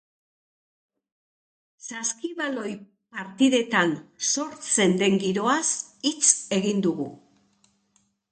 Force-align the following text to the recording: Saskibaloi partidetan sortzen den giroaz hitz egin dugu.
Saskibaloi 1.89 2.71
partidetan 3.17 3.93
sortzen 4.31 4.97
den 5.03 5.19
giroaz 5.27 5.69
hitz 6.11 6.25
egin 6.61 6.81
dugu. 6.89 7.07